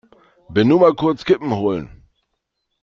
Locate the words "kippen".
1.25-1.51